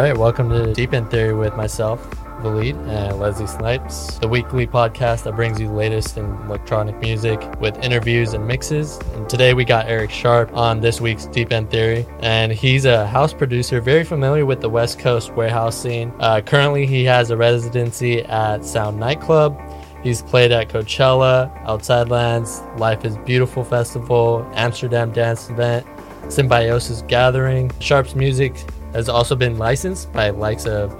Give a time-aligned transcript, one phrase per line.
[0.00, 2.02] Right, welcome to Deep End Theory with myself,
[2.40, 7.38] Valid, and Leslie Snipes, the weekly podcast that brings you the latest in electronic music
[7.60, 8.98] with interviews and mixes.
[9.12, 13.06] And today we got Eric Sharp on this week's Deep End Theory, and he's a
[13.08, 16.14] house producer very familiar with the West Coast warehouse scene.
[16.18, 19.60] Uh, currently, he has a residency at Sound Nightclub.
[20.02, 25.86] He's played at Coachella, Outside Lands, Life is Beautiful Festival, Amsterdam Dance Event,
[26.30, 27.70] Symbiosis Gathering.
[27.80, 28.56] Sharp's music
[28.92, 30.94] has also been licensed by likes of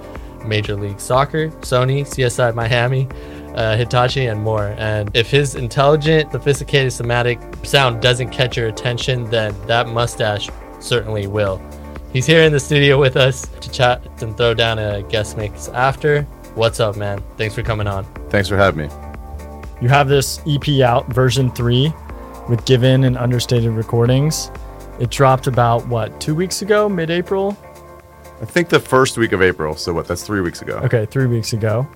[0.45, 3.07] Major League Soccer, Sony, CSI Miami,
[3.55, 4.75] uh, Hitachi, and more.
[4.77, 11.27] And if his intelligent, sophisticated, somatic sound doesn't catch your attention, then that mustache certainly
[11.27, 11.61] will.
[12.11, 15.69] He's here in the studio with us to chat and throw down a guest mix
[15.69, 16.23] after.
[16.55, 17.23] What's up, man?
[17.37, 18.03] Thanks for coming on.
[18.29, 18.93] Thanks for having me.
[19.81, 21.93] You have this EP out, version three,
[22.49, 24.51] with Given and Understated Recordings.
[24.99, 27.57] It dropped about, what, two weeks ago, mid April?
[28.41, 29.75] I think the first week of April.
[29.75, 30.07] So what?
[30.07, 30.77] That's three weeks ago.
[30.83, 31.87] Okay, three weeks ago.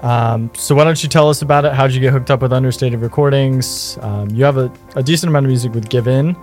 [0.00, 1.72] Um, so why don't you tell us about it?
[1.72, 3.98] How'd you get hooked up with Understated Recordings?
[4.00, 6.34] Um, you have a, a, decent amount of music with Given,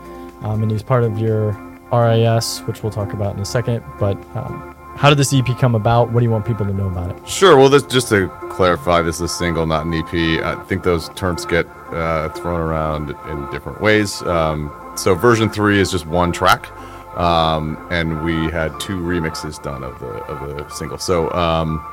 [0.44, 1.52] um, and he's part of your
[1.92, 3.84] RIS, which we'll talk about in a second.
[4.00, 6.12] But um, how did this EP come about?
[6.12, 7.28] What do you want people to know about it?
[7.28, 7.58] Sure.
[7.58, 10.44] Well, this, just to clarify, this is a single, not an EP.
[10.44, 14.22] I think those terms get uh, thrown around in different ways.
[14.22, 16.70] Um, so version three is just one track.
[17.16, 20.98] Um, and we had two remixes done of the of the single.
[20.98, 21.84] So um,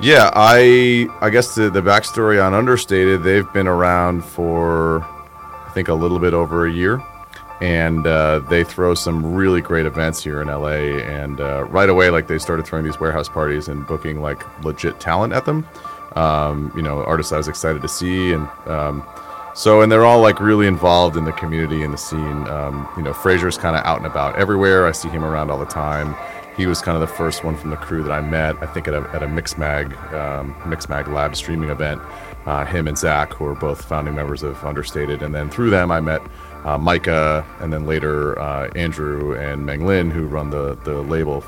[0.00, 5.88] yeah, I I guess the the backstory on Understated, they've been around for I think
[5.88, 7.02] a little bit over a year,
[7.60, 10.98] and uh, they throw some really great events here in LA.
[11.00, 15.00] And uh, right away, like they started throwing these warehouse parties and booking like legit
[15.00, 15.66] talent at them.
[16.16, 19.02] Um, you know, artists I was excited to see and um,
[19.54, 22.48] so, and they're all like really involved in the community and the scene.
[22.48, 24.86] Um, you know, Fraser's kind of out and about everywhere.
[24.86, 26.16] I see him around all the time.
[26.56, 28.56] He was kind of the first one from the crew that I met.
[28.62, 32.00] I think at a, at a Mixmag um, Mixmag Lab streaming event.
[32.44, 35.92] Uh, him and Zach, who are both founding members of Understated, and then through them
[35.92, 36.20] I met
[36.64, 41.42] uh, Micah, and then later uh, Andrew and Meng Lin, who run the the label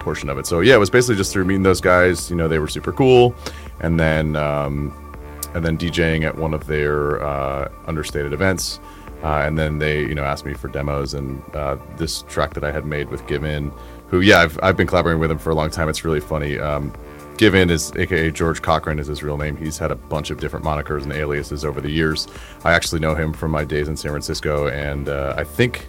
[0.00, 0.46] portion of it.
[0.46, 2.30] So yeah, it was basically just through meeting those guys.
[2.30, 3.34] You know, they were super cool,
[3.80, 4.36] and then.
[4.36, 5.07] Um,
[5.54, 8.80] and then DJing at one of their uh, understated events.
[9.22, 12.62] Uh, and then they, you know, asked me for demos and uh, this track that
[12.62, 13.72] I had made with Given,
[14.08, 15.88] who, yeah, I've, I've been collaborating with him for a long time.
[15.88, 16.58] It's really funny.
[16.58, 16.92] Um,
[17.36, 19.56] Given is, aka George Cochran, is his real name.
[19.56, 22.26] He's had a bunch of different monikers and aliases over the years.
[22.64, 25.88] I actually know him from my days in San Francisco, and uh, I think,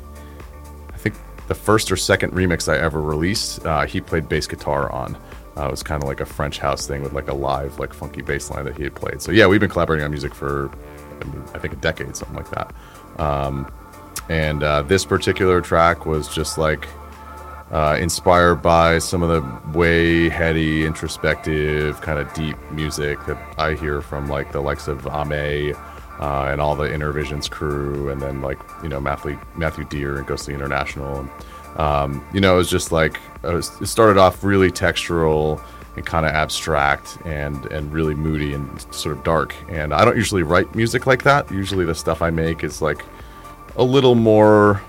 [0.94, 1.16] I think
[1.48, 5.18] the first or second remix I ever released, uh, he played bass guitar on.
[5.58, 7.94] Uh, it was kind of like a French house thing with like a live, like
[7.94, 9.22] funky bass line that he had played.
[9.22, 10.72] So yeah, we've been collaborating on music for,
[11.54, 12.74] I, think, a decade, something like that.
[13.20, 13.72] Um,
[14.30, 16.88] and uh, this particular track was just like
[17.72, 23.74] uh, inspired by some of the way heady, introspective, kind of deep music that I
[23.74, 25.76] hear from like the likes of Ame.
[26.20, 30.28] Uh, and all the Innervisions crew, and then like you know Matthew Matthew Dear and
[30.28, 31.30] Ghostly International, and
[31.78, 35.62] um, you know, it was just like was, it started off really textural
[35.96, 39.56] and kind of abstract and and really moody and sort of dark.
[39.70, 41.52] And I don't usually write music like that.
[41.52, 43.04] Usually, the stuff I make is like
[43.76, 44.82] a little more.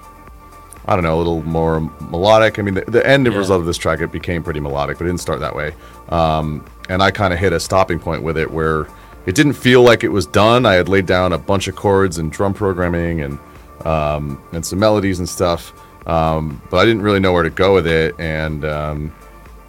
[0.86, 1.80] I don't know, a little more
[2.10, 2.58] melodic.
[2.58, 3.36] I mean, the, the end yeah.
[3.36, 5.72] result of this track it became pretty melodic, but it didn't start that way.
[6.08, 8.88] Um, and I kind of hit a stopping point with it where
[9.26, 10.66] it didn't feel like it was done.
[10.66, 13.38] I had laid down a bunch of chords and drum programming and
[13.86, 15.72] um, and some melodies and stuff
[16.06, 18.14] um, but I didn't really know where to go with it.
[18.18, 19.12] And, um,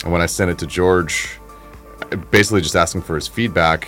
[0.03, 1.39] and when I sent it to George,
[2.31, 3.87] basically just asking for his feedback,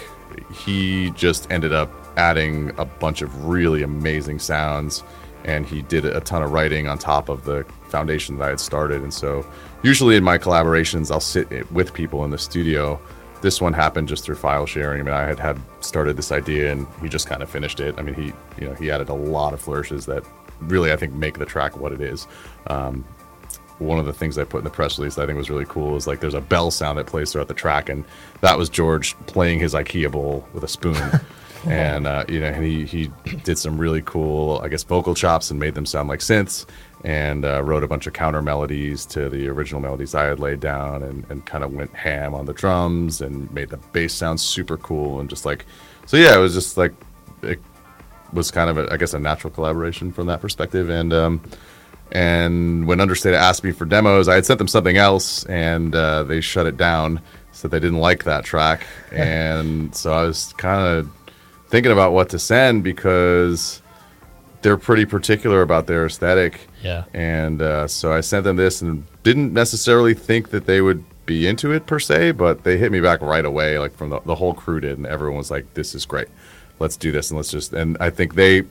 [0.53, 5.03] he just ended up adding a bunch of really amazing sounds.
[5.45, 8.59] And he did a ton of writing on top of the foundation that I had
[8.59, 9.01] started.
[9.01, 9.45] And so,
[9.81, 12.99] usually in my collaborations, I'll sit with people in the studio.
[13.41, 15.01] This one happened just through file sharing.
[15.01, 17.95] I mean, I had had started this idea, and he just kind of finished it.
[17.97, 20.23] I mean, he, you know, he added a lot of flourishes that
[20.59, 22.27] really, I think, make the track what it is.
[22.67, 23.05] Um,
[23.79, 25.65] one of the things I put in the press release that I think was really
[25.65, 28.03] cool is like there's a bell sound that plays throughout the track, and
[28.41, 31.01] that was George playing his IKEA bowl with a spoon.
[31.65, 33.11] and uh, you know, and he he
[33.43, 36.65] did some really cool, I guess, vocal chops and made them sound like synths,
[37.03, 40.59] and uh, wrote a bunch of counter melodies to the original melodies I had laid
[40.59, 44.39] down, and, and kind of went ham on the drums and made the bass sound
[44.39, 45.65] super cool, and just like,
[46.05, 46.93] so yeah, it was just like
[47.41, 47.59] it
[48.33, 50.89] was kind of, a, I guess, a natural collaboration from that perspective.
[50.89, 51.41] And um,
[52.11, 56.23] and when Understated asked me for demos, I had sent them something else, and uh,
[56.23, 57.21] they shut it down.
[57.51, 61.09] Said they didn't like that track, and so I was kind of
[61.67, 63.81] thinking about what to send because
[64.61, 66.67] they're pretty particular about their aesthetic.
[66.81, 67.03] Yeah.
[67.13, 71.47] And uh, so I sent them this, and didn't necessarily think that they would be
[71.47, 74.35] into it per se, but they hit me back right away, like from the, the
[74.35, 76.27] whole crew did, and everyone was like, "This is great,
[76.83, 77.73] let's do this," and let's just.
[77.73, 78.63] And I think they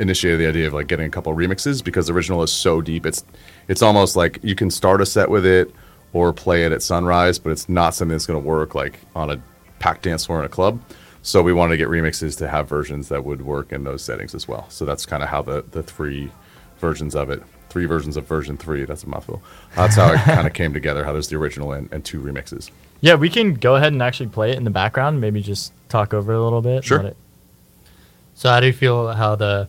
[0.00, 3.06] initiated the idea of like getting a couple remixes because the original is so deep.
[3.06, 3.24] It's
[3.68, 5.72] it's almost like you can start a set with it
[6.12, 9.30] or play it at sunrise, but it's not something that's going to work like on
[9.30, 9.40] a
[9.78, 10.80] packed dance floor in a club.
[11.22, 14.34] So we wanted to get remixes to have versions that would work in those settings
[14.34, 14.68] as well.
[14.70, 16.32] So that's kind of how the the three
[16.78, 18.84] versions of it, three versions of version three.
[18.86, 19.42] That's a mouthful.
[19.76, 21.04] That's how it kind of came together.
[21.04, 22.70] How there's the original and, and two remixes.
[23.02, 25.20] Yeah, we can go ahead and actually play it in the background.
[25.20, 26.84] Maybe just talk over it a little bit.
[26.84, 27.12] Sure.
[28.40, 29.68] So how do you feel how the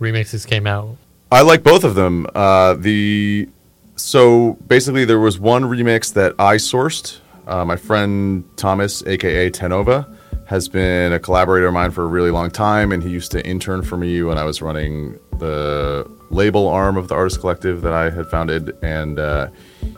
[0.00, 0.96] remixes came out?
[1.30, 2.26] I like both of them.
[2.34, 3.48] Uh, the
[3.94, 7.20] so basically there was one remix that I sourced.
[7.46, 10.12] Uh, my friend Thomas, aka Tenova,
[10.48, 13.46] has been a collaborator of mine for a really long time, and he used to
[13.46, 17.92] intern for me when I was running the label arm of the artist collective that
[17.92, 19.50] I had founded, and uh,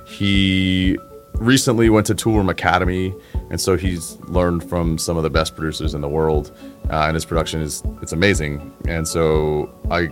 [0.06, 0.98] he
[1.36, 3.14] recently went to Toolroom Academy,
[3.52, 6.50] and so he's learned from some of the best producers in the world,
[6.90, 8.74] uh, and his production is it's amazing.
[8.88, 10.08] And so I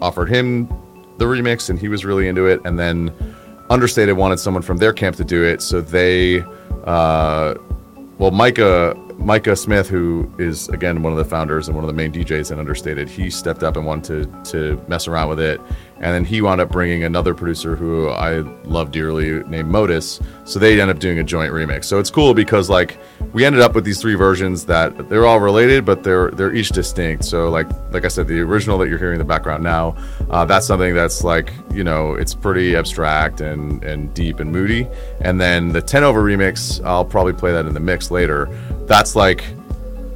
[0.00, 0.66] offered him
[1.18, 2.60] the remix, and he was really into it.
[2.64, 3.14] And then
[3.70, 6.40] Understated wanted someone from their camp to do it, so they,
[6.84, 7.54] uh,
[8.16, 11.94] well, Micah Micah Smith, who is again one of the founders and one of the
[11.94, 15.60] main DJs in Understated, he stepped up and wanted to to mess around with it,
[15.96, 20.20] and then he wound up bringing another producer who I love dearly named Modus.
[20.44, 21.86] So they ended up doing a joint remix.
[21.86, 22.98] So it's cool because like
[23.32, 26.68] we ended up with these three versions that they're all related, but they're they're each
[26.68, 27.24] distinct.
[27.24, 29.96] So like like I said, the original that you're hearing in the background now,
[30.30, 34.86] uh, that's something that's like you know it's pretty abstract and and deep and moody.
[35.20, 38.46] And then the Tenova remix, I'll probably play that in the mix later.
[38.86, 39.44] That's like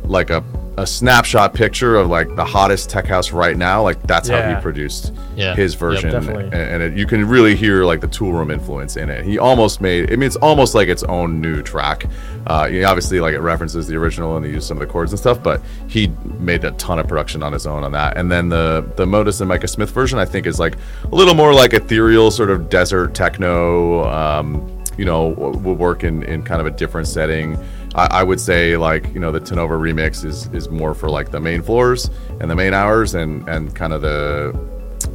[0.04, 0.42] like a
[0.78, 3.82] a snapshot picture of like the hottest tech house right now.
[3.82, 5.54] Like that's how he produced Yeah.
[5.54, 6.44] his version, definitely.
[6.44, 9.22] and, and it, you can really hear like the Toolroom influence in it.
[9.26, 10.10] He almost made.
[10.10, 12.06] I mean, it's almost like its own new track.
[12.46, 14.90] Uh, you know, obviously, like it references the original and they use some of the
[14.90, 18.16] chords and stuff, but he made a ton of production on his own on that.
[18.16, 21.34] And then the the Modus and Micah Smith version, I think, is like a little
[21.34, 24.04] more like ethereal, sort of desert techno.
[24.08, 27.58] Um, you know, w- will work in, in kind of a different setting.
[27.94, 31.30] I, I would say like you know the Tenova remix is is more for like
[31.30, 32.10] the main floors
[32.40, 34.58] and the main hours, and and kind of the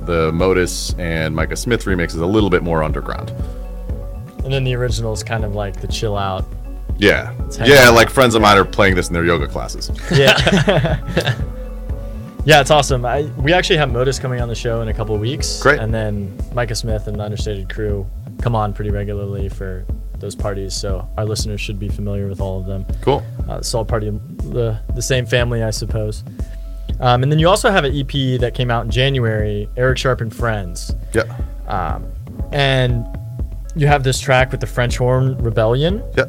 [0.06, 3.32] the Modus and Micah Smith remix is a little bit more underground.
[4.44, 6.46] And then the original is kind of like the chill out.
[6.98, 7.90] Yeah, yeah.
[7.90, 7.94] out.
[7.94, 9.92] Like friends of mine are playing this in their yoga classes.
[10.12, 10.38] Yeah.
[12.46, 13.06] yeah, it's awesome.
[13.06, 15.62] I, we actually have Modus coming on the show in a couple of weeks.
[15.62, 15.80] Great.
[15.80, 18.08] And then Micah Smith and the Understated crew
[18.42, 19.86] come on pretty regularly for
[20.20, 20.74] those parties.
[20.74, 22.86] So our listeners should be familiar with all of them.
[23.02, 23.24] Cool.
[23.50, 26.24] Uh, it's all part the, the same family, I suppose.
[27.00, 30.22] Um, and then you also have an EP that came out in January, Eric Sharp
[30.22, 30.94] and Friends.
[31.14, 31.24] Yeah.
[31.68, 32.12] Um,
[32.52, 33.06] and
[33.76, 36.04] you have this track with the French Horn Rebellion.
[36.18, 36.26] Yeah.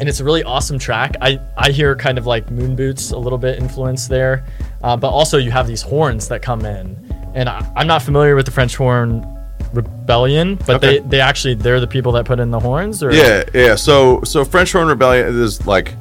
[0.00, 1.16] and it's a really awesome track.
[1.20, 4.44] I, I hear kind of like Moon Boots a little bit influence there,
[4.82, 6.96] uh, but also you have these horns that come in,
[7.34, 9.26] and I, I'm not familiar with the French Horn
[9.72, 10.98] Rebellion, but Okay.
[11.00, 13.74] they they actually they're the people that put in the horns, or Yeah, yeah.
[13.74, 15.94] So so French Horn Rebellion is like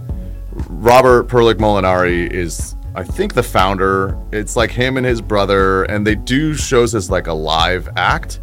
[0.70, 4.18] Robert Perlick Molinari is I think the founder.
[4.32, 8.40] It's like him and his brother, and they do shows as like a live act,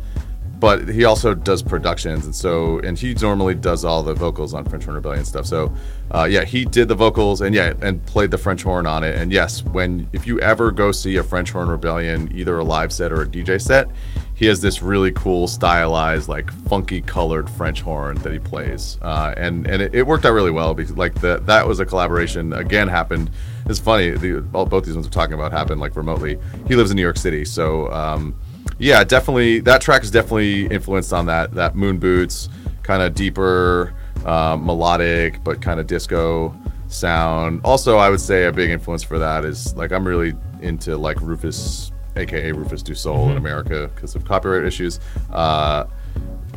[0.61, 4.65] but he also does productions, and so and he normally does all the vocals on
[4.65, 5.45] French Horn Rebellion stuff.
[5.47, 5.75] So
[6.13, 9.17] uh, yeah, he did the vocals and yeah, and played the French horn on it.
[9.17, 12.93] And yes, when if you ever go see a French Horn Rebellion, either a live
[12.93, 13.89] set or a DJ set,
[14.35, 19.33] he has this really cool stylized like funky colored french horn that he plays uh,
[19.37, 22.53] and and it, it worked out really well because like the, that was a collaboration
[22.53, 23.31] again happened
[23.67, 26.39] it's funny the, all, both these ones we're talking about happened like remotely.
[26.67, 28.35] He lives in new york city so um,
[28.79, 32.49] yeah definitely that track is definitely influenced on that that moon boots
[32.83, 33.95] kind of deeper
[34.27, 36.55] um, melodic but kind of disco
[36.89, 37.61] sound.
[37.65, 41.21] Also i would say a big influence for that is like i'm really into like
[41.21, 45.01] rufus aka Rufus Du Sol in America because of copyright issues.
[45.33, 45.85] Uh,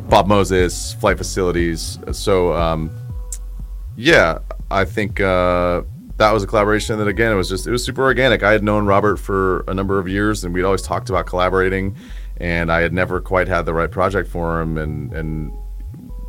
[0.09, 1.99] Bob Moses, Flight Facilities.
[2.11, 2.91] So um,
[3.95, 4.39] yeah,
[4.71, 5.81] I think uh,
[6.17, 8.43] that was a collaboration that again it was just it was super organic.
[8.43, 11.95] I had known Robert for a number of years, and we'd always talked about collaborating,
[12.37, 15.51] and I had never quite had the right project for him, and and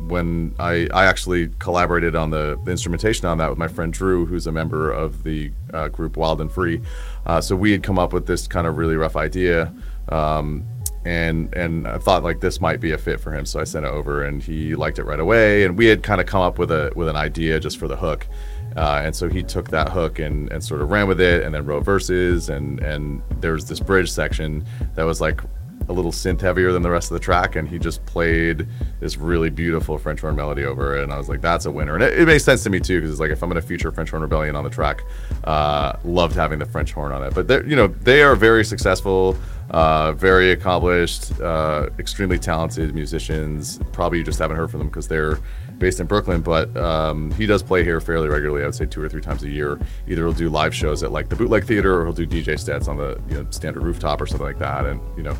[0.07, 4.25] when I, I actually collaborated on the, the instrumentation on that with my friend Drew,
[4.25, 6.81] who's a member of the uh, group Wild and Free.
[7.25, 9.73] Uh, so we had come up with this kind of really rough idea,
[10.09, 10.65] um,
[11.05, 13.45] and and I thought like this might be a fit for him.
[13.45, 15.63] So I sent it over, and he liked it right away.
[15.63, 17.95] And we had kind of come up with a with an idea just for the
[17.95, 18.27] hook.
[18.75, 21.53] Uh, and so he took that hook and, and sort of ran with it, and
[21.53, 24.65] then wrote verses, and and there was this bridge section
[24.95, 25.41] that was like
[25.89, 28.67] a little synth heavier than the rest of the track, and he just played
[28.99, 31.95] this really beautiful French horn melody over it, and I was like, that's a winner.
[31.95, 33.67] And it, it makes sense to me too, because it's like if I'm going to
[33.67, 35.01] feature French horn rebellion on the track,
[35.43, 37.33] uh, loved having the French horn on it.
[37.33, 39.35] But they're you know they are very successful.
[39.71, 43.79] Uh, very accomplished, uh, extremely talented musicians.
[43.91, 45.37] Probably you just haven't heard from them because they're
[45.77, 48.63] based in Brooklyn, but um, he does play here fairly regularly.
[48.63, 49.79] I would say two or three times a year.
[50.07, 52.87] Either he'll do live shows at like the Bootleg Theater, or he'll do DJ sets
[52.87, 54.85] on the you know standard rooftop or something like that.
[54.85, 55.37] And you know,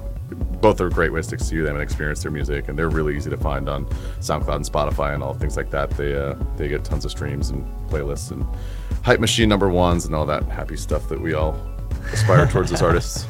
[0.62, 2.68] both are great ways to see them and experience their music.
[2.68, 3.86] And they're really easy to find on
[4.20, 5.92] SoundCloud and Spotify and all things like that.
[5.92, 8.46] They uh, they get tons of streams and playlists and
[9.04, 11.60] hype machine number ones and all that happy stuff that we all
[12.14, 13.26] aspire towards as artists.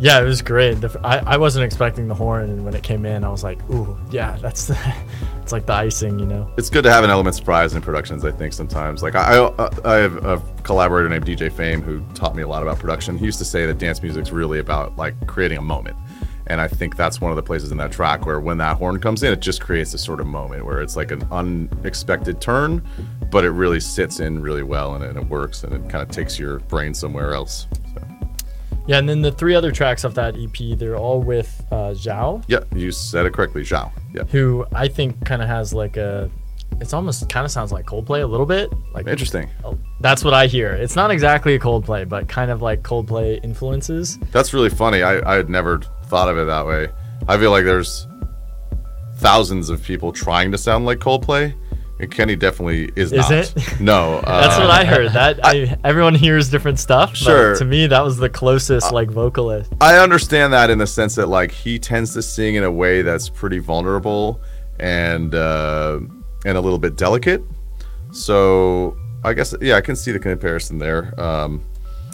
[0.00, 0.80] Yeah, it was great.
[0.80, 3.58] The, I, I wasn't expecting the horn, and when it came in, I was like,
[3.70, 4.94] "Ooh, yeah, that's the,
[5.42, 8.24] it's like the icing, you know." It's good to have an element surprise in productions.
[8.24, 12.34] I think sometimes, like I, I, I have a collaborator named DJ Fame who taught
[12.34, 13.18] me a lot about production.
[13.18, 15.98] He used to say that dance music's really about like creating a moment,
[16.46, 18.98] and I think that's one of the places in that track where when that horn
[19.00, 22.82] comes in, it just creates a sort of moment where it's like an unexpected turn,
[23.30, 26.08] but it really sits in really well and, and it works and it kind of
[26.08, 27.66] takes your brain somewhere else.
[27.94, 28.19] So.
[28.90, 32.42] Yeah, and then the three other tracks off that EP, they're all with uh, Zhao,
[32.48, 33.92] Yeah, you said it correctly, Zhao.
[34.12, 34.24] Yeah.
[34.24, 36.28] who I think kind of has like a.
[36.80, 38.68] It's almost kind of sounds like Coldplay a little bit.
[38.92, 39.48] Like Interesting.
[39.64, 40.72] Oh, That's what I hear.
[40.72, 44.18] It's not exactly a Coldplay, but kind of like Coldplay influences.
[44.32, 45.04] That's really funny.
[45.04, 46.88] I, I had never thought of it that way.
[47.28, 48.08] I feel like there's
[49.18, 51.54] thousands of people trying to sound like Coldplay,
[52.00, 53.32] and Kenny definitely is, Is not.
[53.32, 53.80] it?
[53.80, 54.20] No.
[54.26, 55.12] That's uh, what I heard.
[55.12, 57.14] That I, everyone hears different stuff.
[57.14, 57.54] Sure.
[57.56, 59.72] to me, that was the closest like vocalist.
[59.80, 63.02] I understand that in the sense that like he tends to sing in a way
[63.02, 64.40] that's pretty vulnerable
[64.78, 66.00] and uh,
[66.46, 67.42] and a little bit delicate.
[68.12, 71.18] So I guess yeah, I can see the comparison there.
[71.20, 71.64] Um,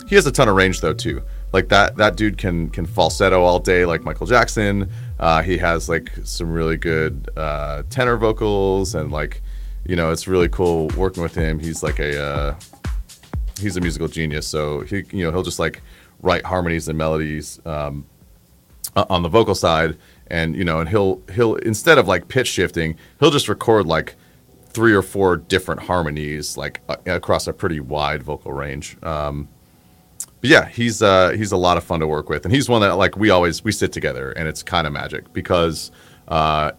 [0.08, 1.22] he has a ton of range though too.
[1.52, 4.90] Like that that dude can can falsetto all day like Michael Jackson.
[5.18, 9.42] Uh, he has like some really good uh, tenor vocals and like
[9.88, 11.58] you know it's really cool working with him.
[11.58, 12.54] He's like a uh,
[13.60, 14.46] he's a musical genius.
[14.46, 15.82] So he, you know, he'll just like
[16.20, 18.06] write harmonies and melodies um,
[18.94, 19.96] on the vocal side,
[20.28, 24.16] and you know, and he'll he'll instead of like pitch shifting, he'll just record like
[24.68, 28.96] three or four different harmonies like uh, across a pretty wide vocal range.
[29.02, 29.48] Um,
[30.40, 32.82] but yeah, he's uh, he's a lot of fun to work with, and he's one
[32.82, 35.90] that like we always we sit together, and it's kind of magic because
[36.28, 36.72] uh,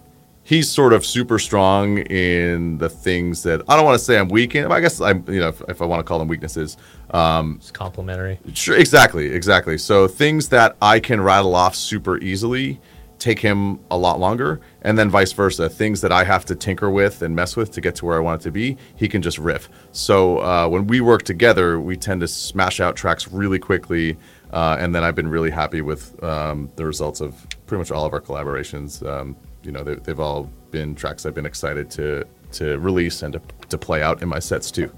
[0.48, 4.30] he's sort of super strong in the things that I don't want to say I'm
[4.30, 4.70] weak in.
[4.70, 6.78] but I guess I'm you know if, if I want to call them weaknesses.
[7.12, 8.40] Um, It's complimentary.
[8.54, 9.78] Sure, exactly, exactly.
[9.78, 12.80] So things that I can rattle off super easily
[13.20, 15.68] take him a lot longer, and then vice versa.
[15.68, 18.20] Things that I have to tinker with and mess with to get to where I
[18.20, 19.70] want it to be, he can just riff.
[19.92, 24.18] So uh, when we work together, we tend to smash out tracks really quickly,
[24.54, 27.36] uh, and then I've been really happy with um, the results of
[27.66, 29.06] pretty much all of our collaborations.
[29.06, 29.36] Um,
[29.68, 33.42] you know, they, they've all been tracks I've been excited to to release and to,
[33.68, 34.90] to play out in my sets too.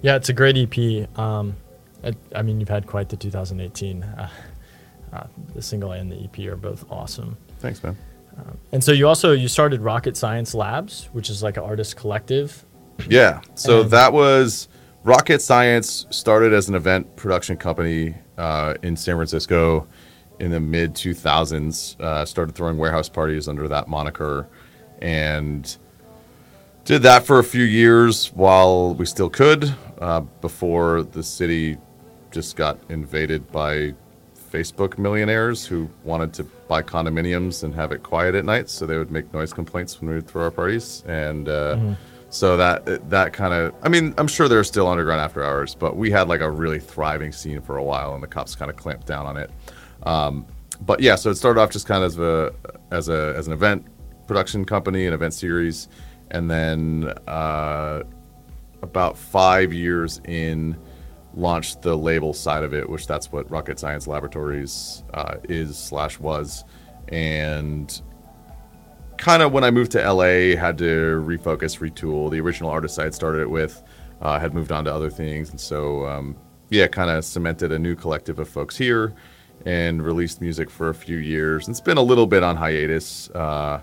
[0.00, 1.18] Yeah, it's a great EP.
[1.18, 1.54] Um,
[2.02, 4.02] I, I mean, you've had quite the 2018.
[4.02, 4.28] Uh,
[5.12, 7.36] uh, the single and the EP are both awesome.
[7.60, 7.96] Thanks, man.
[8.72, 12.64] And so you also you started Rocket Science Labs, which is like an artist collective.
[13.06, 13.42] Yeah.
[13.54, 14.68] So And- that was
[15.04, 19.86] Rocket Science started as an event production company uh, in San Francisco
[20.42, 21.98] in the mid 2000s.
[22.00, 24.48] Uh, started throwing warehouse parties under that moniker
[25.00, 25.76] and
[26.84, 31.78] did that for a few years while we still could uh, before the city
[32.32, 33.94] just got invaded by
[34.50, 38.98] Facebook millionaires who wanted to buy condominiums and have it quiet at night, so they
[38.98, 41.78] would make noise complaints when we would throw our parties, and uh,
[42.30, 45.96] so that that kind of, I mean, I'm sure there's still underground after hours, but
[45.96, 48.76] we had like a really thriving scene for a while, and the cops kind of
[48.76, 49.50] clamped down on it.
[50.04, 50.46] Um,
[50.80, 52.54] but yeah, so it started off just kind of as a
[52.90, 53.86] as a as an event
[54.26, 55.88] production company, an event series,
[56.30, 58.02] and then uh,
[58.82, 60.76] about five years in
[61.34, 66.18] launched the label side of it which that's what rocket science laboratories uh, is slash
[66.18, 66.64] was.
[67.08, 68.00] And
[69.18, 72.30] kind of when i moved to la had to refocus retool.
[72.30, 73.82] The original artist i had started it with
[74.20, 75.50] uh, had moved on to other things.
[75.50, 76.36] And so um,
[76.70, 79.14] yeah kind of cemented a new collective of folks here
[79.66, 83.80] and released music for a few years it's been a little bit on hiatus uh,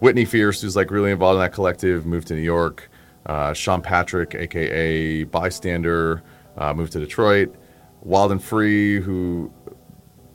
[0.00, 2.90] Whitney Fierce, who's like really involved in that collective, moved to New York.
[3.24, 6.22] Uh, Sean Patrick, aka Bystander,
[6.56, 7.54] uh, moved to Detroit.
[8.02, 9.50] Wild and Free, who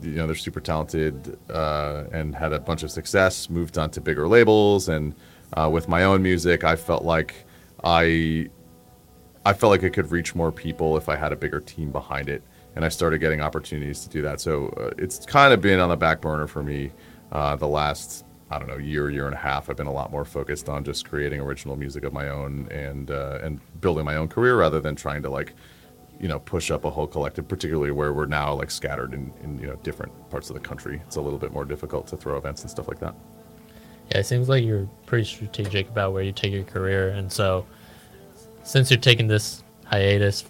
[0.01, 4.01] you know they're super talented uh, and had a bunch of success, moved on to
[4.01, 4.89] bigger labels.
[4.89, 5.15] And
[5.53, 7.45] uh, with my own music, I felt like
[7.83, 8.49] I
[9.45, 12.29] I felt like it could reach more people if I had a bigger team behind
[12.29, 12.43] it.
[12.75, 14.41] And I started getting opportunities to do that.
[14.41, 16.91] So uh, it's kind of been on the back burner for me
[17.31, 19.69] uh, the last I don't know year year and a half.
[19.69, 23.09] I've been a lot more focused on just creating original music of my own and
[23.09, 25.53] uh, and building my own career rather than trying to like
[26.19, 29.57] you know push up a whole collective particularly where we're now like scattered in, in
[29.57, 32.37] you know different parts of the country it's a little bit more difficult to throw
[32.37, 33.15] events and stuff like that
[34.11, 37.65] Yeah, it seems like you're pretty strategic about where you take your career, and so
[38.63, 40.43] since you're taking this hiatus,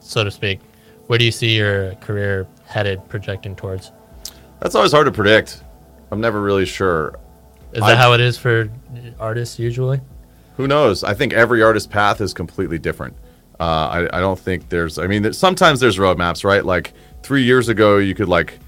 [0.00, 0.60] so to speak,
[1.06, 3.92] where do you see your career headed, projecting towards?
[4.60, 5.62] that's always hard to predict
[6.10, 7.18] i'm never really sure
[7.72, 8.70] Is I- that how it is for
[9.18, 10.00] artists usually?
[10.56, 11.02] Who knows?
[11.02, 13.16] I think every artist path is completely different.
[13.58, 13.64] Uh,
[14.08, 15.00] I, I don't think there's.
[15.00, 16.64] I mean, there, sometimes there's roadmaps, right?
[16.64, 16.92] Like
[17.24, 18.60] three years ago, you could like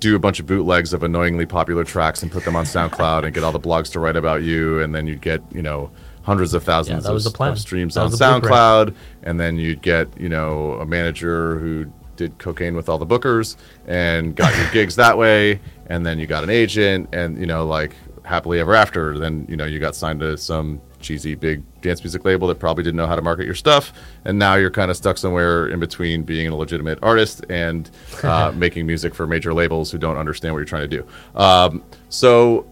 [0.00, 3.34] do a bunch of bootlegs of annoyingly popular tracks and put them on SoundCloud and
[3.34, 5.90] get all the blogs to write about you, and then you'd get you know
[6.24, 7.52] hundreds of thousands that was of, the plan.
[7.52, 8.44] of streams That on the blueprint.
[8.44, 13.06] SoundCloud, and then you'd get you know a manager who did cocaine with all the
[13.06, 17.46] bookers and got your gigs that way, and then you got an agent, and you
[17.46, 19.18] know like happily ever after.
[19.18, 22.82] Then you know you got signed to some cheesy big dance music label that probably
[22.82, 23.92] didn't know how to market your stuff,
[24.24, 27.90] and now you're kind of stuck somewhere in between being a legitimate artist and
[28.22, 31.06] uh, making music for major labels who don't understand what you're trying to do.
[31.38, 32.64] Um, so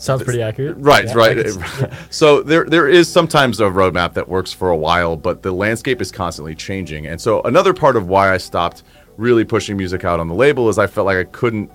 [0.00, 0.76] Sounds pretty accurate.
[0.78, 1.38] Right, Yeah, right.
[1.38, 5.16] I can see- So there there is sometimes a roadmap that works for a while,
[5.16, 7.06] but the landscape is constantly changing.
[7.06, 8.82] And so another part of why I stopped
[9.16, 11.70] really pushing music out on the label is I felt like I couldn't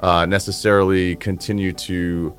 [0.00, 2.34] uh, necessarily continue to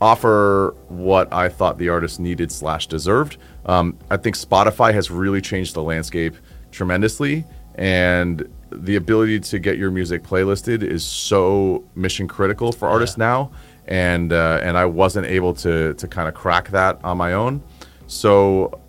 [0.00, 3.38] offer what I thought the artist needed slash deserved.
[3.66, 6.34] Um, I think Spotify has really changed the landscape
[6.72, 7.44] tremendously,
[7.76, 13.50] and the ability to get your music playlisted is so mission critical for artists now.
[13.86, 17.62] And uh, and I wasn't able to to kind of crack that on my own.
[18.06, 18.80] So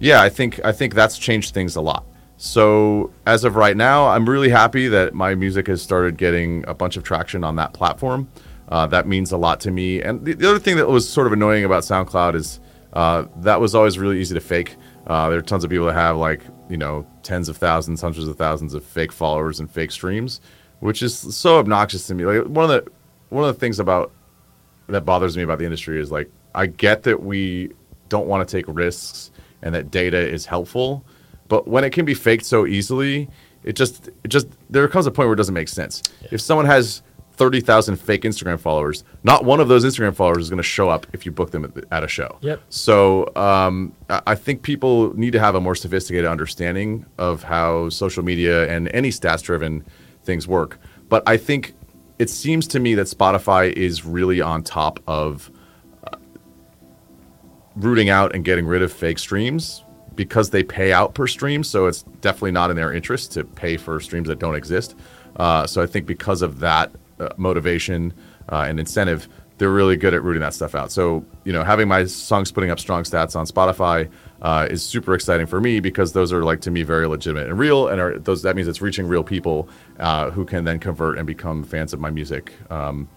[0.00, 2.04] yeah, I think I think that's changed things a lot.
[2.36, 6.74] So as of right now, I'm really happy that my music has started getting a
[6.74, 8.28] bunch of traction on that platform.
[8.68, 10.00] Uh, that means a lot to me.
[10.02, 12.60] And the, the other thing that was sort of annoying about SoundCloud is
[12.92, 14.76] uh, that was always really easy to fake.
[15.06, 18.28] Uh, there are tons of people that have like you know tens of thousands, hundreds
[18.28, 20.40] of thousands of fake followers and fake streams,
[20.80, 22.24] which is so obnoxious to me.
[22.24, 22.90] Like one of the
[23.30, 24.12] one of the things about
[24.88, 27.70] that bothers me about the industry is like I get that we
[28.08, 29.30] don't want to take risks
[29.62, 31.04] and that data is helpful,
[31.48, 33.28] but when it can be faked so easily,
[33.64, 36.02] it just it just there comes a point where it doesn't make sense.
[36.30, 40.50] If someone has thirty thousand fake Instagram followers, not one of those Instagram followers is
[40.50, 42.38] going to show up if you book them at, the- at a show.
[42.40, 42.62] Yep.
[42.70, 48.22] So um, I think people need to have a more sophisticated understanding of how social
[48.24, 49.84] media and any stats-driven
[50.24, 50.80] things work.
[51.08, 51.74] But I think
[52.18, 55.50] it seems to me that Spotify is really on top of
[56.04, 56.16] uh,
[57.76, 61.62] rooting out and getting rid of fake streams because they pay out per stream.
[61.62, 64.96] So it's definitely not in their interest to pay for streams that don't exist.
[65.36, 68.12] Uh, so I think because of that uh, motivation
[68.50, 70.90] uh, and incentive, they're really good at rooting that stuff out.
[70.90, 74.08] So you know, having my songs putting up strong stats on Spotify
[74.40, 77.58] uh, is super exciting for me because those are like to me very legitimate and
[77.58, 79.68] real, and are those that means it's reaching real people
[79.98, 82.52] uh, who can then convert and become fans of my music.
[82.70, 83.08] Um,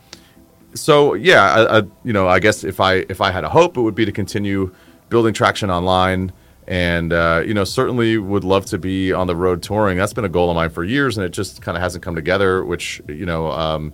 [0.73, 3.77] so yeah, I, I, you know, I guess if I if I had a hope,
[3.77, 4.73] it would be to continue
[5.09, 6.31] building traction online,
[6.67, 9.97] and uh, you know, certainly would love to be on the road touring.
[9.97, 12.15] That's been a goal of mine for years, and it just kind of hasn't come
[12.15, 12.63] together.
[12.65, 13.93] Which you know, um,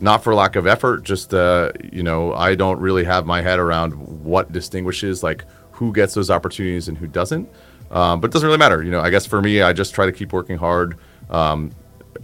[0.00, 3.58] not for lack of effort, just uh, you know, I don't really have my head
[3.58, 3.92] around
[4.24, 7.48] what distinguishes like who gets those opportunities and who doesn't.
[7.90, 8.82] Um, but it doesn't really matter.
[8.82, 10.96] You know, I guess for me, I just try to keep working hard.
[11.28, 11.72] Um,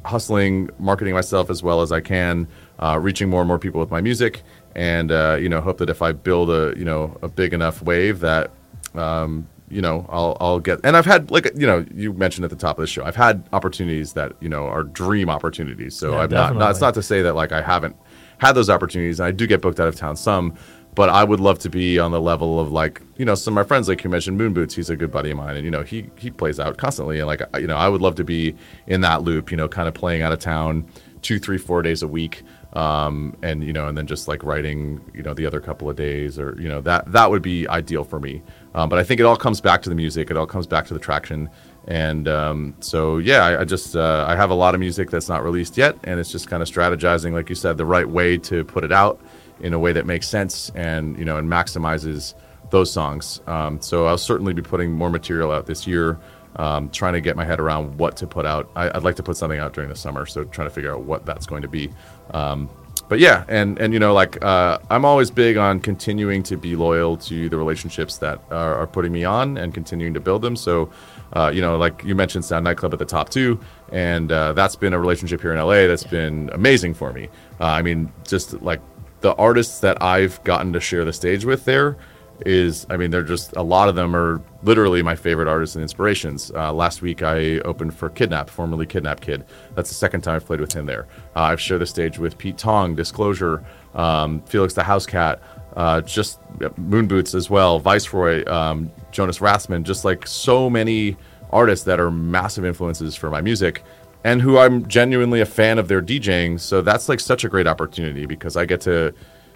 [0.04, 3.90] hustling, marketing myself as well as I can, uh, reaching more and more people with
[3.90, 4.42] my music,
[4.74, 7.82] and uh, you know, hope that if I build a you know a big enough
[7.82, 8.50] wave that
[8.94, 10.80] um, you know I'll I'll get.
[10.84, 13.16] And I've had like you know you mentioned at the top of the show, I've
[13.16, 15.94] had opportunities that you know are dream opportunities.
[15.94, 16.70] So Yeah, I'm not, not.
[16.70, 17.96] It's not to say that like I haven't
[18.38, 20.54] had those opportunities, and I do get booked out of town some.
[20.94, 23.56] But I would love to be on the level of like you know some of
[23.56, 24.74] my friends like you mentioned Moon Boots.
[24.74, 27.26] He's a good buddy of mine, and you know he he plays out constantly, and
[27.26, 28.54] like you know I would love to be
[28.86, 29.50] in that loop.
[29.50, 30.86] You know, kind of playing out of town
[31.26, 35.00] two, three, four days a week, um, and you know, and then just like writing
[35.14, 38.04] you know the other couple of days, or you know that that would be ideal
[38.04, 38.42] for me.
[38.74, 40.30] Um, but I think it all comes back to the music.
[40.30, 41.48] It all comes back to the traction.
[41.88, 45.28] And um, so, yeah, I, I just uh, I have a lot of music that's
[45.28, 48.36] not released yet, and it's just kind of strategizing, like you said, the right way
[48.38, 49.20] to put it out
[49.60, 52.34] in a way that makes sense and you know and maximizes
[52.70, 53.40] those songs.
[53.46, 56.18] Um, so I'll certainly be putting more material out this year.
[56.58, 58.70] Um, trying to get my head around what to put out.
[58.74, 61.02] I, I'd like to put something out during the summer, so trying to figure out
[61.02, 61.90] what that's going to be.
[62.32, 62.70] Um,
[63.08, 66.74] but yeah, and and you know, like uh, I'm always big on continuing to be
[66.74, 70.56] loyal to the relationships that are, are putting me on and continuing to build them.
[70.56, 70.90] So,
[71.32, 73.60] uh, you know, like you mentioned, Sound Nightclub at the top too,
[73.92, 77.28] and uh, that's been a relationship here in LA that's been amazing for me.
[77.60, 78.80] Uh, I mean, just like
[79.20, 81.96] the artists that I've gotten to share the stage with there
[82.44, 85.82] is I mean they're just a lot of them are literally my favorite artists and
[85.82, 86.52] inspirations.
[86.54, 89.44] Uh, last week I opened for Kidnap, formerly Kidnap Kid.
[89.74, 91.06] That's the second time I've played with him there.
[91.34, 95.40] Uh, I've shared the stage with Pete Tong, Disclosure, um, Felix da Housecat,
[95.76, 96.40] uh, just
[96.76, 101.16] Moon Boots as well, Viceroy, um, Jonas Rathsman, just like so many
[101.50, 103.82] artists that are massive influences for my music
[104.24, 106.58] and who I'm genuinely a fan of their DJing.
[106.58, 109.14] So that's like such a great opportunity because I get to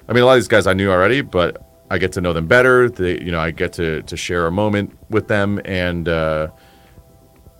[0.08, 2.32] I mean a lot of these guys I knew already, but I get to know
[2.32, 2.88] them better.
[2.88, 6.48] They, you know, I get to to share a moment with them, and uh,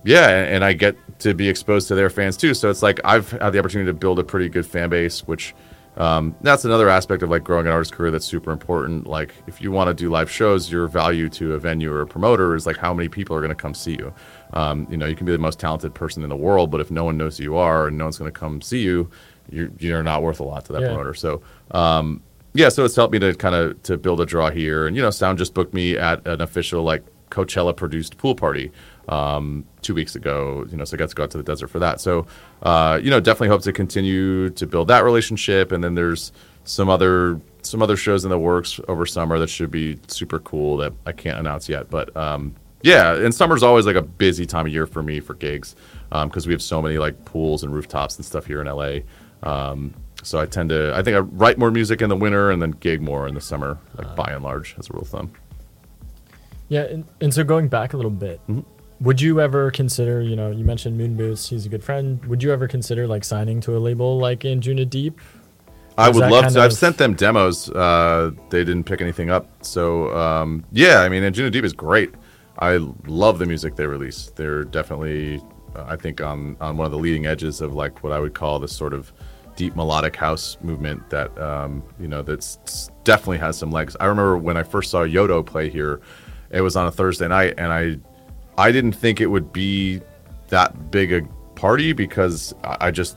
[0.05, 2.55] yeah, and I get to be exposed to their fans too.
[2.55, 5.55] So it's like I've had the opportunity to build a pretty good fan base, which
[5.97, 9.07] um, that's another aspect of like growing an artist career that's super important.
[9.07, 12.07] Like if you want to do live shows, your value to a venue or a
[12.07, 14.15] promoter is like how many people are going to come see you.
[14.55, 16.91] Um, you know, you can be the most talented person in the world, but if
[16.91, 19.11] no one knows who you are and no one's going to come see you,
[19.51, 20.89] you're, you're not worth a lot to that Yeah.
[20.89, 21.13] promoter.
[21.13, 22.23] So um,
[22.55, 25.03] yeah, so it's helped me to kind of to build a draw here, and you
[25.03, 28.73] know, Sound just booked me at an official like Coachella produced pool party
[29.09, 30.67] um, two weeks ago.
[30.71, 32.01] You know, so I got to go out to the desert for that.
[32.01, 32.27] So
[32.63, 36.33] uh, you know, definitely hope to continue to build that relationship, and then there's
[36.65, 40.77] some other some other shows in the works over summer that should be super cool
[40.79, 42.15] that I can't announce yet, but.
[42.17, 45.77] Um, yeah, and summer's always like a busy time of year for me for gigs
[46.09, 49.01] because we have so many like pools and rooftops and stuff here in LA.
[49.43, 52.61] Um, so I tend to, I think I write more music in the winter and
[52.61, 55.33] then gig more in the summer, like by and large, as a rule of thumb.
[56.69, 58.61] Yeah, and, and so going back a little bit, Mm-hmm.
[59.05, 62.25] would you ever consider, you know, you mentioned Moon Boots, he's a good friend.
[62.27, 65.19] Would you ever consider like signing to a label like Anjuna Deep?
[65.99, 66.61] I would love to.
[66.61, 67.69] I've sent them demos.
[67.71, 69.49] Uh, they didn't pick anything up.
[69.65, 72.15] So um, yeah, I mean, Anjuna Deep is great.
[72.59, 74.33] I love the music they release.
[74.37, 75.43] They're definitely,
[75.75, 78.33] uh, I think, on on one of the leading edges of like what I would
[78.35, 79.13] call this sort of
[79.57, 83.97] deep melodic house movement that um, you know that's definitely has some legs.
[84.01, 86.01] I remember when I first saw Yotto play here.
[86.51, 87.99] It was on a Thursday night, and I
[88.59, 90.01] I didn't think it would be
[90.49, 91.23] that big a
[91.55, 93.17] party because I just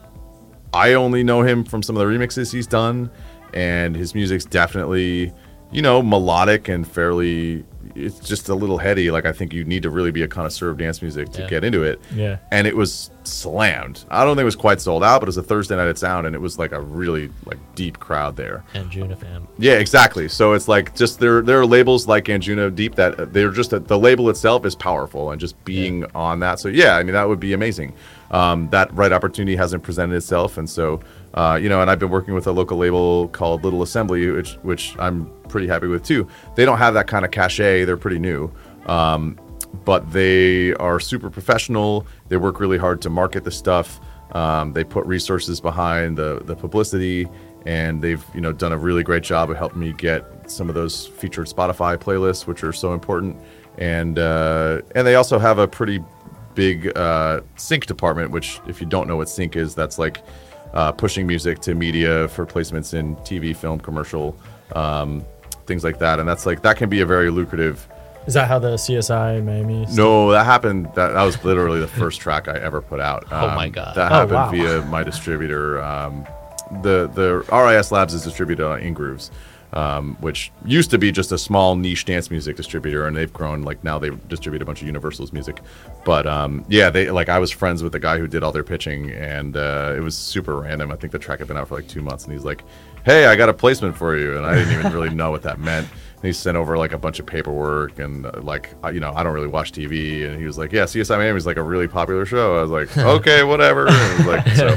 [0.74, 3.10] I only know him from some of the remixes he's done,
[3.54, 5.32] and his music's definitely,
[5.72, 7.66] you know, melodic and fairly.
[7.96, 9.12] It's just a little heady.
[9.12, 11.48] Like I think you need to really be a connoisseur of dance music to Yeah.
[11.50, 12.02] get into it.
[12.14, 12.38] Yeah.
[12.52, 14.04] And it was slammed.
[14.10, 15.98] I don't think it was quite sold out, but it was a Thursday night at
[15.98, 18.64] Sound, and it was like a really like deep crowd there.
[18.74, 19.48] Anjunafam.
[19.58, 20.28] Yeah, exactly.
[20.28, 23.72] So it's like just there there are labels like Anjuna Deep that uh, they're just
[23.72, 26.60] the label itself is powerful and just being on that.
[26.60, 27.94] So yeah, I mean that would be amazing.
[28.32, 31.00] Um, that right opportunity hasn't presented itself, and so
[31.34, 34.56] uh, you know, and I've been working with a local label called Little Assembly, which
[34.62, 36.28] which I'm pretty happy with too.
[36.56, 37.86] They don't have that kind of cachet.
[37.86, 38.52] They're pretty new.
[38.86, 39.40] Um,
[39.86, 42.06] but they are super professional.
[42.30, 44.00] They work really hard to market the stuff.
[44.34, 47.28] Um, they put resources behind the the publicity,
[47.66, 50.76] and they've you know done a really great job of helping me get some of
[50.76, 53.38] those featured Spotify playlists, which are so important.
[53.78, 56.04] And uh, and they also have a pretty
[56.54, 60.24] big uh, sync department, which if you don't know what sync is, that's like
[60.74, 64.36] uh, pushing music to media for placements in TV, film, commercial,
[64.76, 65.24] um,
[65.66, 66.20] things like that.
[66.20, 67.88] And that's like that can be a very lucrative.
[68.26, 69.86] Is that how the CSI Miami?
[69.86, 70.86] stuff- No, that happened.
[70.96, 73.26] That, that was literally the first track I ever put out.
[73.32, 73.96] Oh my God.
[73.96, 74.52] That Oh, happened wow.
[74.80, 75.82] via my distributor.
[75.84, 76.26] Um,
[76.82, 79.30] the the RIS Labs is distributed on InGrooves,
[79.74, 83.64] um, which used to be just a small niche dance music distributor, and they've grown.
[83.64, 85.62] Like now they distribute a bunch of Universal's music.
[86.06, 88.64] But um, yeah, they like I was friends with the guy who did all their
[88.64, 90.92] pitching, and uh, it was super random.
[90.92, 92.64] I think the track had been out for like two months, and he's like,
[93.06, 95.60] "Hey, I got a placement for you," and I didn't even really know what that
[95.60, 95.88] meant.
[96.16, 99.12] And he sent over like a bunch of paperwork and uh, like I- you know
[99.14, 101.62] I don't really watch TV and he was like yeah CSI Miami is like a
[101.62, 104.68] really popular show I was like okay whatever and it was like so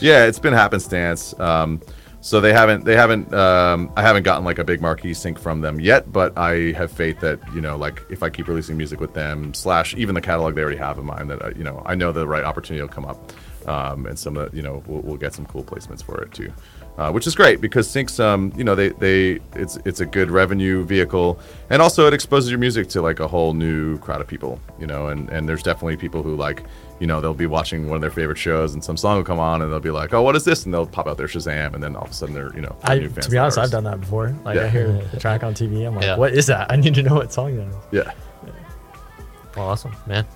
[0.04, 1.80] yeah it's been happenstance um,
[2.26, 5.60] so they haven't they haven't um, I haven't gotten like a big marquee sync from
[5.60, 8.98] them yet but I have faith that you know like if I keep releasing music
[8.98, 11.94] with them slash even the catalog they already have in mind that you know I
[11.94, 13.32] know the right opportunity will come up
[13.68, 16.32] um, and some of the, you know we'll, we'll get some cool placements for it
[16.34, 16.52] too
[16.98, 20.28] uh, which is great because syncs um you know they they it's it's a good
[20.28, 21.38] revenue vehicle.
[21.70, 24.86] And also it exposes your music to like a whole new crowd of people you
[24.86, 26.64] know and and there's definitely people who like
[26.98, 29.38] you know they'll be watching one of their favorite shows and some song will come
[29.38, 31.74] on and they'll be like oh what is this and they'll pop out their Shazam
[31.74, 33.58] and then all of a sudden they're you know I, new fans to be honest,
[33.58, 34.34] I've done that before.
[34.44, 36.16] Like I hear the track on TV, I'm like, Yeah.
[36.16, 36.70] what is that?
[36.72, 37.74] I need to know what song that is.
[37.92, 38.12] yeah
[39.56, 40.26] Well, awesome, man.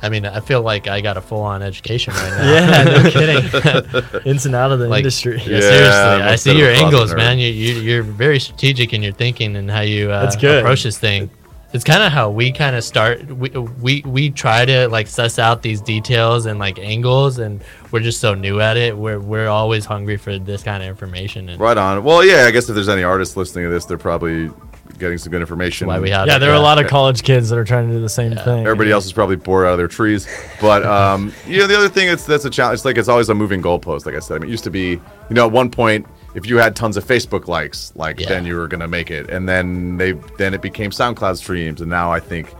[0.00, 2.52] I mean, I feel like I got a full on education right now.
[2.52, 3.10] Yeah, no
[4.12, 4.20] kidding.
[4.24, 5.38] Ins and out of the Like, industry.
[5.38, 5.90] Yeah, Yeah, seriously.
[5.90, 7.40] I'm I a see your angles, man.
[7.40, 10.60] You, you, you're very strategic in your thinking and how you uh, That's good.
[10.60, 11.30] approach this thing.
[11.72, 13.26] It's kind of how we kind of start.
[13.26, 18.00] We, we we try to like suss out these details and like angles, and we're
[18.00, 18.96] just so new at it.
[18.96, 21.50] We're we're always hungry for this kind of information.
[21.50, 22.02] And Right on.
[22.04, 24.50] Well, yeah, I guess if there's any artists listening to this, they're probably
[24.98, 25.86] getting some good information.
[25.86, 27.88] why we have Yeah, it, there are a lot of college kids that are trying
[27.88, 28.44] to do the same Yeah.
[28.44, 28.60] thing.
[28.66, 30.26] Everybody else is probably bored out of their trees.
[30.62, 32.76] But um, you know, the other thing that's that's a challenge.
[32.78, 34.06] It's like it's always a moving goalpost.
[34.06, 35.00] Like I said, I mean, it used to be, you
[35.30, 36.06] know, at one point,
[36.38, 38.28] if you had tons of Facebook likes, like Yeah.
[38.28, 41.90] then you were gonna make it, and then they then it became SoundCloud streams, and
[41.90, 42.54] now I think.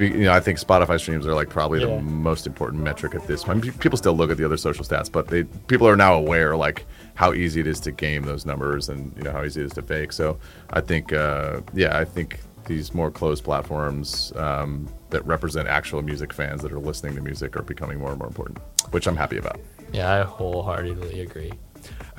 [0.00, 1.96] You know, I think Spotify streams are like probably Yeah.
[1.96, 3.78] the most important metric at this point.
[3.78, 5.42] People still look at the other social stats, but they
[5.72, 9.22] people are now aware like how easy it is to game those numbers and you
[9.22, 10.12] know how easy it is to fake.
[10.14, 10.38] So
[10.70, 16.32] I think, uh, yeah, I think these more closed platforms um, that represent actual music
[16.32, 18.60] fans that are listening to music are becoming more and more important,
[18.92, 19.60] which I'm happy about.
[19.92, 21.52] Yeah, I wholeheartedly agree.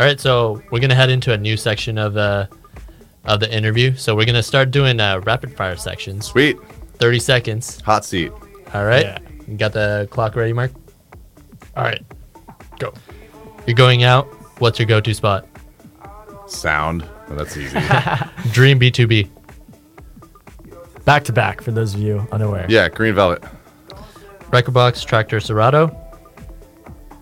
[0.04, 2.50] All right, so we're gonna head into a new section of the
[3.24, 3.96] of the interview.
[3.96, 6.26] So we're gonna start doing uh, rapid fire sections.
[6.26, 6.58] Sweet,
[6.96, 7.80] Thirty seconds.
[7.80, 8.34] hot seat.
[8.74, 9.06] All right.
[9.06, 9.18] Yeah.
[9.48, 10.74] You got the clock ready, Mark?
[11.78, 12.04] All right,
[12.80, 12.94] go.
[13.66, 14.26] You're going out.
[14.60, 15.48] What's your go-to spot?
[16.48, 17.08] Sound.
[17.30, 17.72] Well, that's easy.
[18.52, 19.30] Dream B2B.
[21.06, 22.66] Back to back for those of you unaware.
[22.68, 23.42] yeah, Green Velvet
[24.52, 25.98] Record box, Traktor, Serato.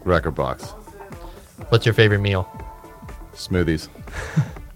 [0.03, 0.69] Rekordbox,
[1.69, 2.50] What's your favorite meal?
[3.33, 3.87] Smoothies,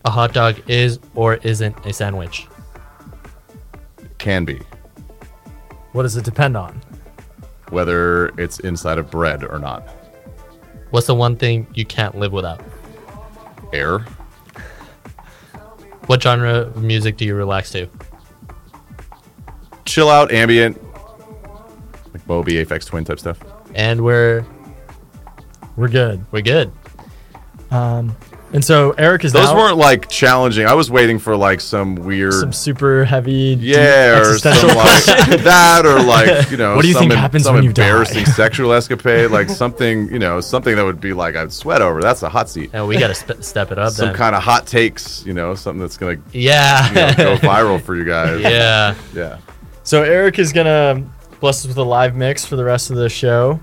[0.05, 2.47] A hot dog is or isn't a sandwich.
[4.17, 4.59] can be
[5.91, 6.81] What does it depend on?
[7.69, 9.87] whether it's inside of bread or not.
[10.91, 12.61] What's the one thing you can't live without?
[13.73, 13.99] Air,
[16.05, 17.87] What genre of music do you relax to?
[19.85, 20.77] chill out, ambient,
[22.13, 23.39] like Moby, Aphex Twin type stuff.
[23.73, 24.45] And we're
[25.75, 26.23] We're good.
[26.31, 26.71] we're good.
[27.71, 28.15] Um,
[28.55, 30.65] and so Eric is Those now weren't like challenging.
[30.65, 32.33] I was waiting for like some weird.
[32.33, 35.03] some super heavy, Yeah, or some like
[35.43, 37.83] that, or like you know, What do you some think happens some when you die?
[37.85, 42.01] embarrassing sexual escapade, like something you know, something that would be like I'd sweat over.
[42.01, 42.69] That's a hot seat.
[42.73, 44.15] And we got to sp- step it up Some then.
[44.15, 47.13] kind of hot takes, you know, something that's gonna you yeah.
[47.17, 48.39] know, go viral for you guys.
[48.41, 48.95] yeah.
[49.13, 49.37] yeah.
[49.83, 51.03] So Eric is gonna
[51.41, 53.59] bless us with a live mix for the rest of the show,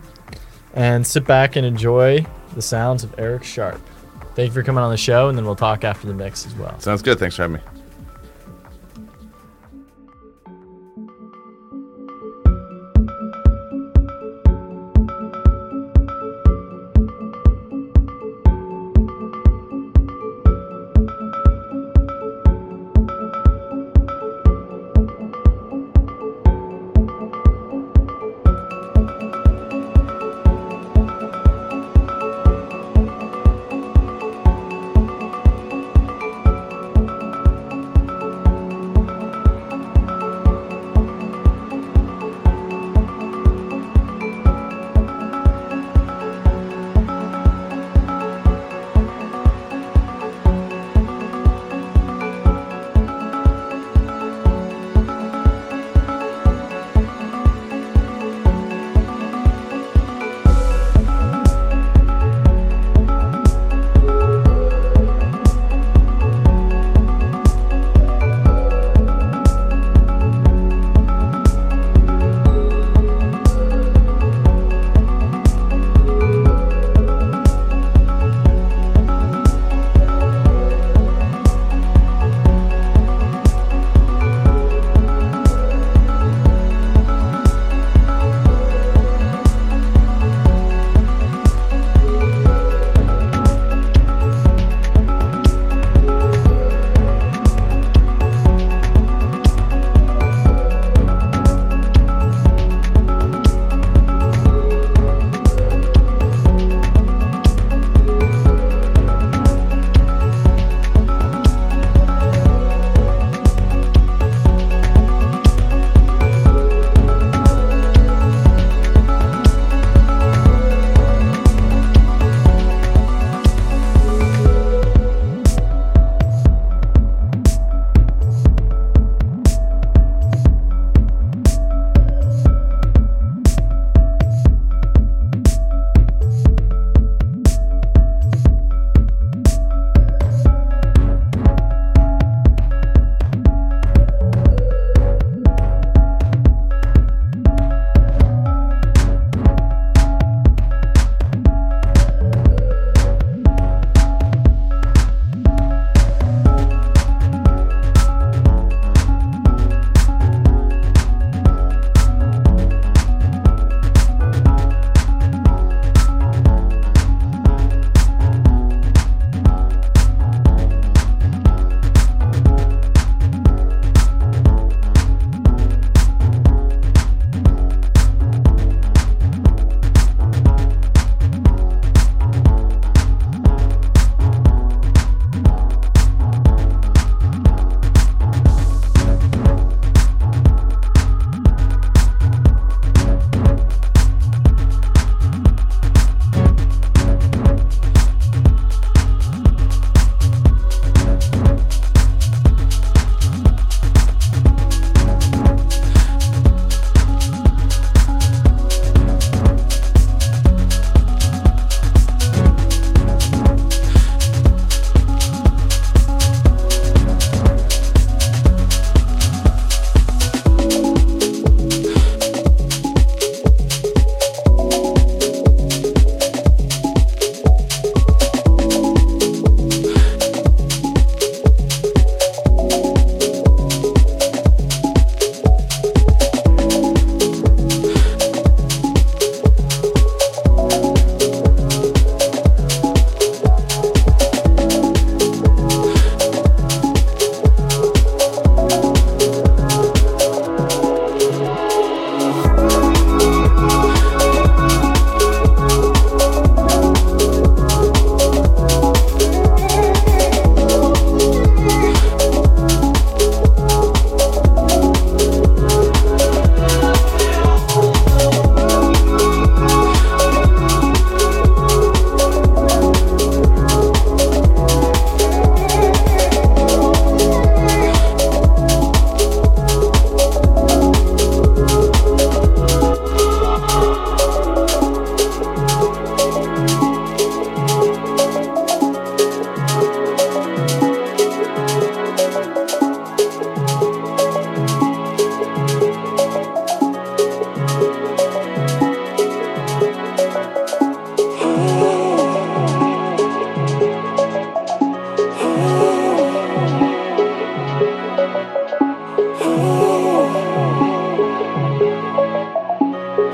[0.75, 2.25] and sit back and enjoy
[2.55, 3.81] the sounds of Eric Sharp.
[4.35, 6.55] Thank you for coming on the show, and then we'll talk after the mix as
[6.55, 6.79] well.
[6.81, 7.19] Sounds good.
[7.19, 7.82] Thanks for having me.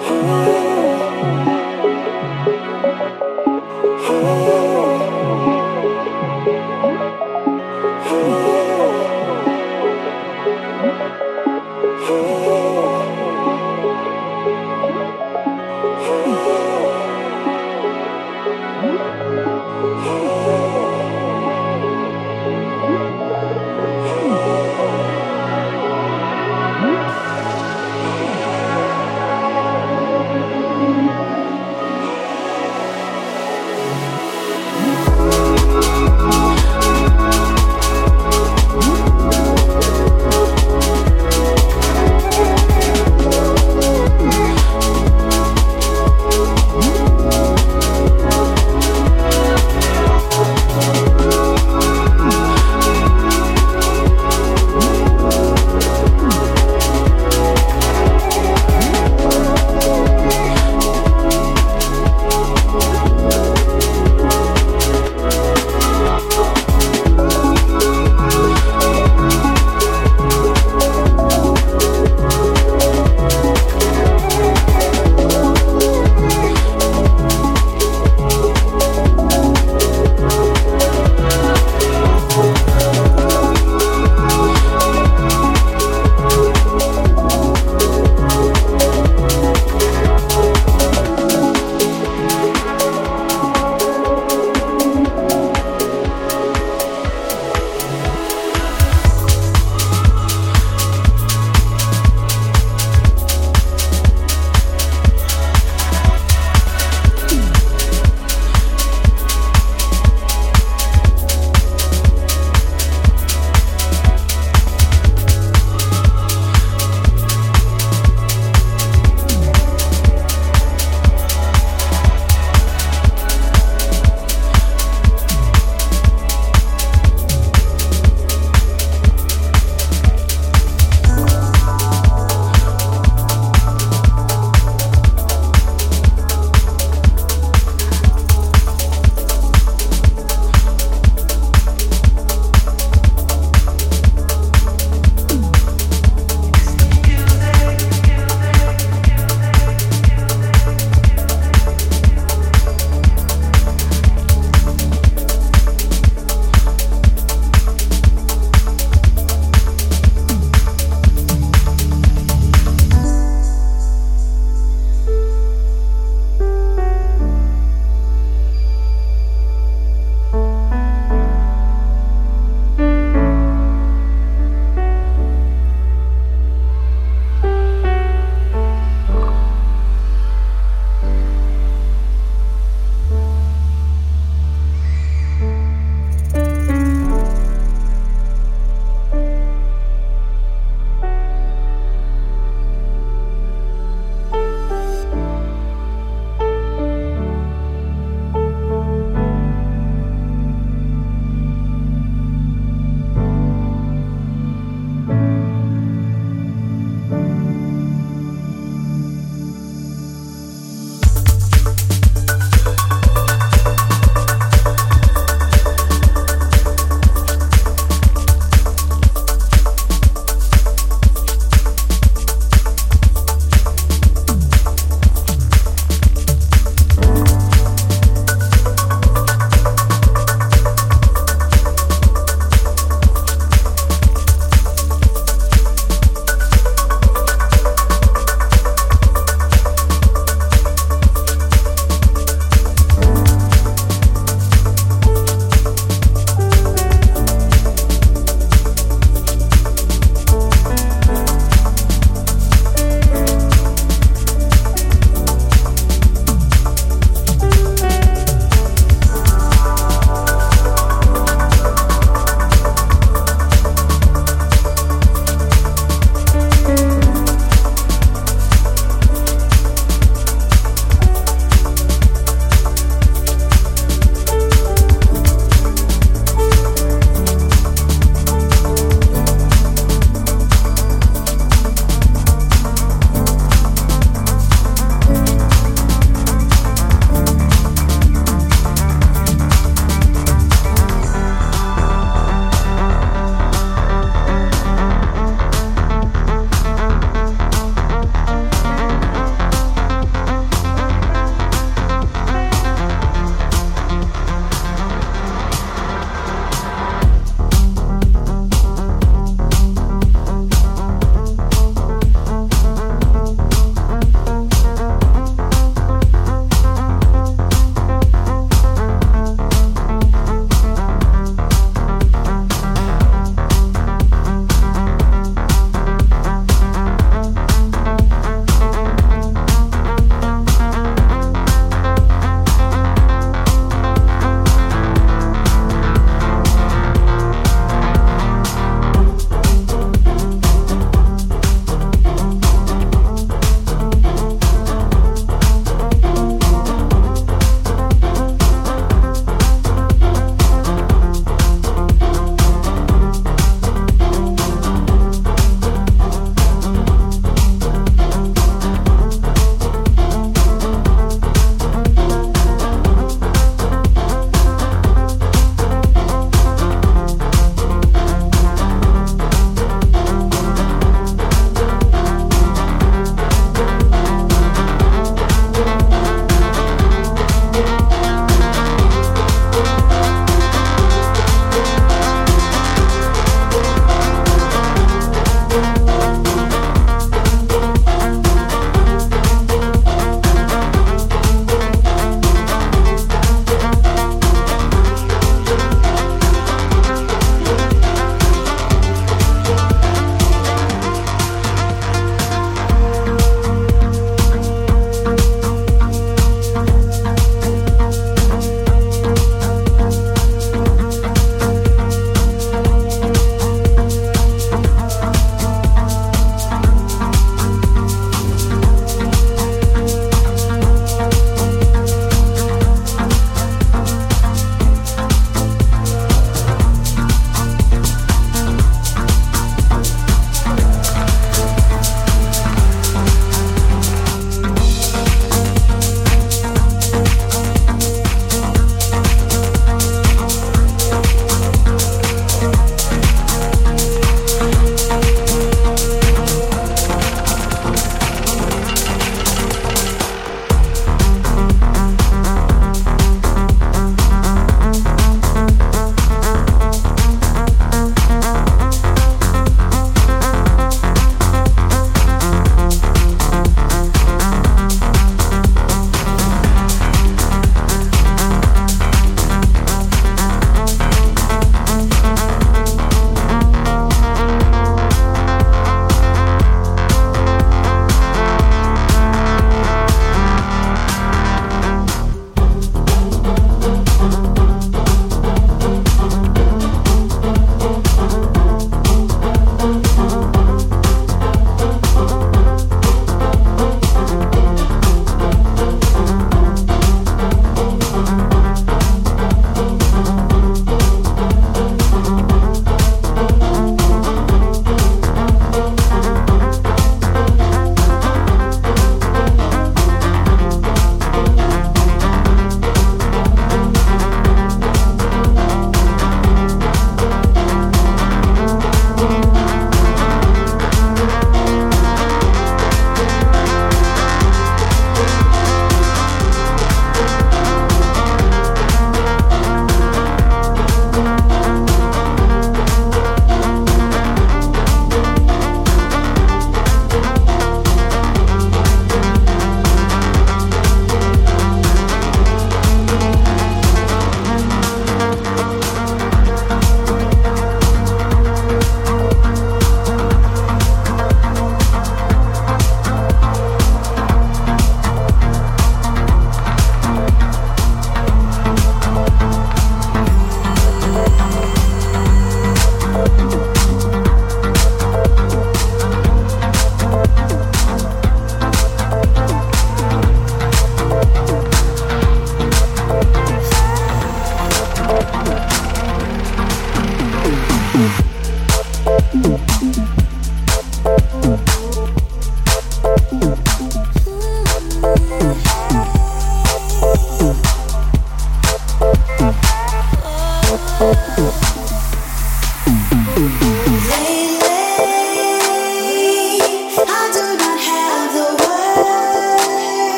[0.00, 0.47] Oh.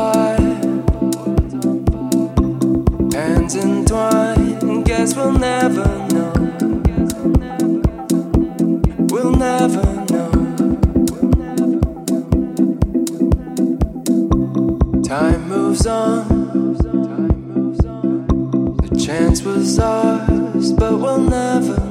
[0.00, 0.36] by
[3.12, 6.32] Hands entwined Guess we'll never know.
[9.12, 10.30] We'll never know.
[15.02, 16.18] Time moves on.
[18.82, 21.89] The Chance was ours, but we'll never know.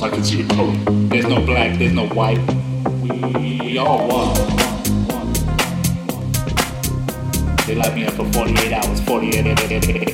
[0.00, 0.72] close, I can see the color.
[1.08, 2.38] There's no black, there's no white.
[3.38, 4.34] We all one.
[7.66, 10.09] They locked me up for 48 hours, 48.